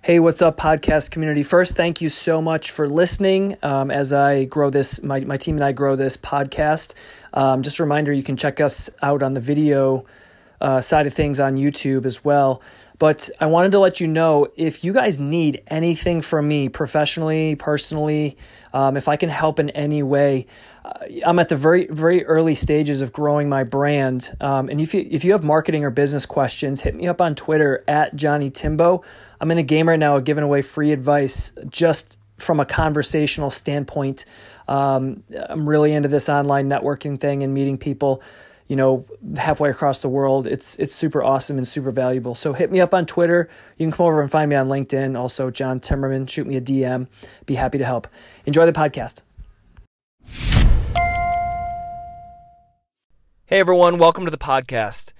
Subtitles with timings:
[0.00, 1.42] Hey, what's up, podcast community?
[1.42, 5.56] First, thank you so much for listening um, as I grow this, my, my team
[5.56, 6.94] and I grow this podcast.
[7.34, 10.06] Um, just a reminder you can check us out on the video
[10.60, 12.62] uh, side of things on YouTube as well.
[12.98, 17.54] But I wanted to let you know if you guys need anything from me professionally,
[17.54, 18.36] personally,
[18.72, 20.46] um, if I can help in any way,
[20.84, 24.34] uh, I'm at the very, very early stages of growing my brand.
[24.40, 27.36] Um, and if you, if you have marketing or business questions, hit me up on
[27.36, 29.02] Twitter at Johnny Timbo.
[29.40, 34.24] I'm in the game right now giving away free advice just from a conversational standpoint.
[34.66, 38.22] Um, I'm really into this online networking thing and meeting people
[38.68, 40.46] you know, halfway across the world.
[40.46, 42.34] It's it's super awesome and super valuable.
[42.34, 43.48] So hit me up on Twitter.
[43.76, 45.16] You can come over and find me on LinkedIn.
[45.16, 46.28] Also, John Timmerman.
[46.28, 47.08] Shoot me a DM.
[47.46, 48.06] Be happy to help.
[48.44, 49.22] Enjoy the podcast.
[53.46, 55.14] Hey everyone, welcome to the podcast.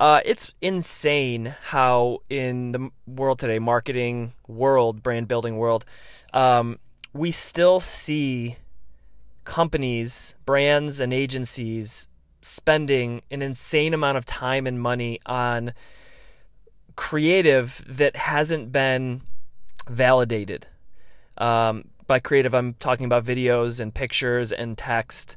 [0.00, 5.84] Uh, it's insane how in the world today, marketing world, brand building world,
[6.32, 6.78] um,
[7.12, 8.56] we still see
[9.44, 12.08] companies, brands, and agencies
[12.42, 15.72] spending an insane amount of time and money on
[16.96, 19.22] creative that hasn't been
[19.88, 20.66] validated.
[21.36, 25.36] Um, by creative, I'm talking about videos and pictures and text,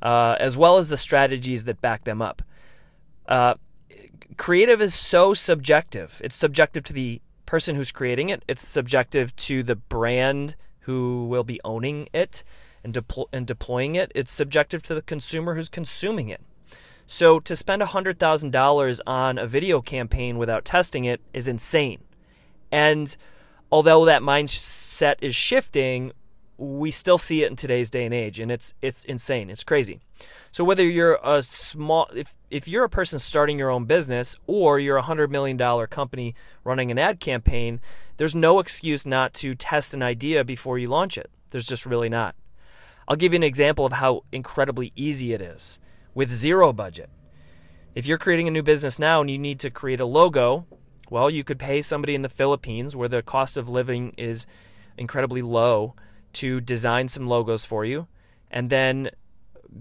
[0.00, 2.42] uh, as well as the strategies that back them up.
[3.26, 3.54] Uh,
[4.36, 6.20] creative is so subjective.
[6.24, 11.44] It's subjective to the person who's creating it, it's subjective to the brand who will
[11.44, 12.42] be owning it
[12.84, 12.96] and,
[13.32, 16.42] and deploying it, it's subjective to the consumer who's consuming it.
[17.06, 22.02] So to spend $100,000 on a video campaign without testing it is insane.
[22.70, 23.14] And
[23.70, 26.12] although that mindset is shifting,
[26.56, 29.50] we still see it in today's day and age and it's it's insane.
[29.50, 30.00] It's crazy.
[30.52, 34.78] So whether you're a small if if you're a person starting your own business or
[34.78, 37.80] you're a 100 million dollar company running an ad campaign,
[38.16, 41.30] there's no excuse not to test an idea before you launch it.
[41.50, 42.36] There's just really not.
[43.06, 45.78] I'll give you an example of how incredibly easy it is
[46.14, 47.10] with zero budget.
[47.94, 50.66] If you're creating a new business now and you need to create a logo,
[51.10, 54.46] well, you could pay somebody in the Philippines where the cost of living is
[54.96, 55.94] incredibly low
[56.34, 58.08] to design some logos for you
[58.50, 59.10] and then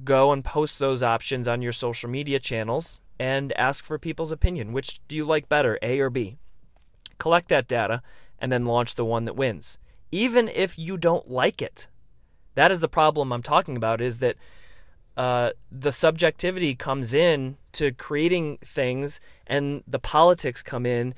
[0.03, 4.73] go and post those options on your social media channels and ask for people's opinion.
[4.73, 6.37] Which do you like better, A or B?
[7.19, 8.01] Collect that data
[8.39, 9.77] and then launch the one that wins.
[10.11, 11.87] Even if you don't like it.
[12.55, 14.35] That is the problem I'm talking about is that
[15.15, 21.13] uh, the subjectivity comes in to creating things and the politics come in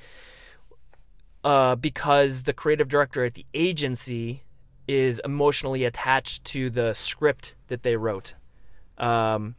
[1.44, 4.42] uh, because the creative director at the agency
[4.88, 8.34] is emotionally attached to the script that they wrote.
[8.98, 9.54] Um,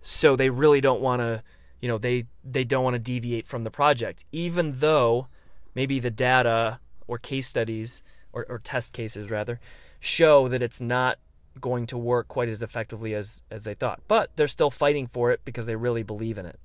[0.00, 1.42] so they really don't want to,
[1.80, 5.28] you know, they they don't want to deviate from the project, even though
[5.74, 8.02] maybe the data or case studies
[8.32, 9.60] or, or test cases rather
[10.04, 11.18] show that it's not
[11.60, 14.00] going to work quite as effectively as as they thought.
[14.06, 16.60] But they're still fighting for it because they really believe in it.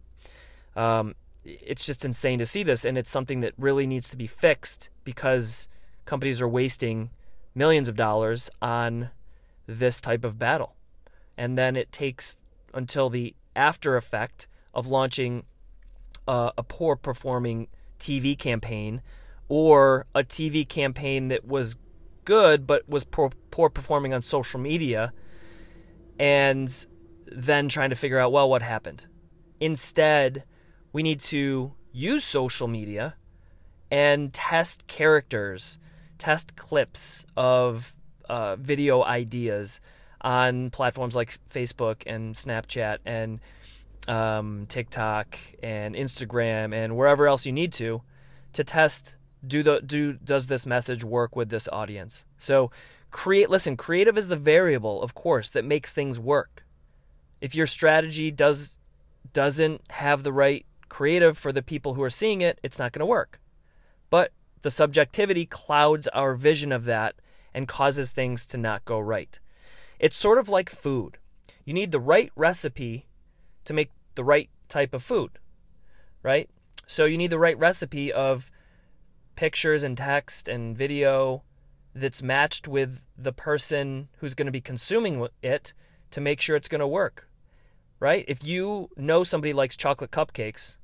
[0.76, 4.28] Um, it's just insane to see this, and it's something that really needs to be
[4.28, 5.68] fixed because
[6.06, 7.12] companies are wasting
[7.56, 9.10] millions of dollars on
[9.66, 10.76] this type of battle,
[11.38, 12.38] and then it takes
[12.74, 15.44] until the after effect of launching
[16.28, 17.68] uh, a poor performing
[18.00, 19.02] TV campaign
[19.48, 21.76] or a TV campaign that was
[22.30, 25.12] good but was poor, poor performing on social media
[26.20, 26.86] and
[27.26, 29.08] then trying to figure out well what happened?
[29.60, 30.44] Instead
[30.94, 33.16] we need to use social media
[33.90, 35.80] and test characters
[36.20, 37.96] test clips of
[38.30, 39.82] uh, video ideas
[40.22, 43.40] on platforms like facebook and snapchat and
[44.08, 48.04] um, tiktok and instagram and wherever else you need to
[48.54, 52.26] to test do the do does this message work with this audience?
[52.38, 52.72] So
[53.12, 56.66] create listen creative is the variable of course that makes things work.
[57.42, 58.80] If your strategy does
[59.34, 63.02] doesn't have the right creative for the people who are seeing it it's not going
[63.02, 63.40] to work.
[64.10, 67.16] But the subjectivity clouds our vision of that
[67.54, 69.40] and causes things to not go right.
[70.00, 71.18] It's sort of like food.
[71.66, 73.08] You need the right recipe
[73.66, 75.40] to make the right type of food
[76.24, 76.50] right?
[76.88, 78.52] So you need the right recipe of
[79.40, 81.42] pictures and text and video
[81.96, 85.72] that's matched with the person who's going to be consuming it
[86.12, 87.30] to make sure it's going to work.
[88.02, 88.26] Right?
[88.28, 90.76] If you know somebody likes chocolate cupcakes,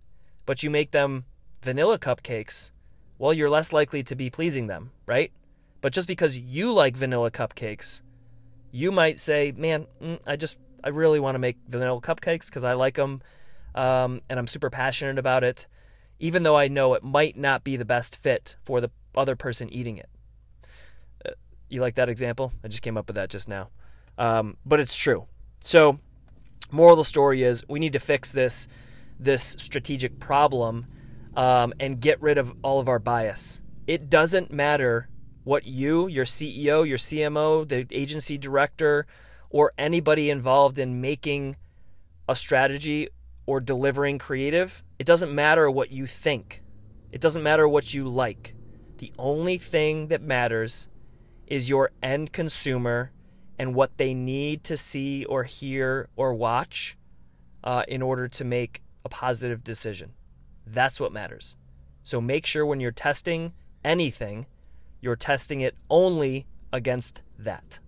[0.46, 1.26] but you make them
[1.62, 2.72] vanilla cupcakes,
[3.18, 5.34] well, you're less likely to be pleasing them, right?
[5.82, 8.04] But just because you like vanilla cupcakes,
[8.72, 12.64] you might say, "Man, mm, I just I really want to make vanilla cupcakes because
[12.64, 13.22] I like them,
[13.74, 15.68] um, and I'm super passionate about it."
[16.20, 19.70] Even though I know it might not be the best fit for the other person
[19.70, 20.10] eating it.
[21.26, 21.32] Uh,
[21.70, 22.54] you like that example?
[22.64, 23.70] I just came up with that just now.
[24.18, 25.26] Um, but it's true.
[25.62, 26.00] So,
[26.72, 28.68] moral of the story is we need to fix this
[29.20, 30.86] this strategic problem
[31.36, 33.62] um, and get rid of all of our bias.
[33.88, 35.08] It doesn't matter
[35.44, 39.06] what you, your CEO, your CMO, the agency director,
[39.50, 41.56] or anybody involved in making
[42.28, 43.10] a strategy
[43.46, 46.62] or delivering creative, it doesn't matter what you think.
[47.12, 48.56] It doesn't matter what you like.
[48.98, 50.88] The only thing that matters
[51.48, 53.12] is your end consumer
[53.58, 56.98] and what they need to see or hear or watch
[57.64, 60.14] uh, in order to make a positive decision.
[60.66, 61.56] That's what matters.
[62.04, 63.54] So make sure when you're testing
[63.84, 64.48] anything,
[65.02, 67.80] you're testing it only against that.